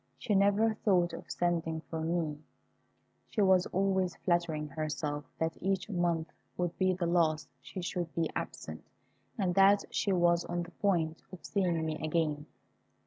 [0.17, 2.39] She never thought of sending for me.
[3.29, 8.27] She was always flattering herself that each month would be the last she should be
[8.35, 8.83] absent,
[9.37, 12.47] and that she was on the point of seeing me again.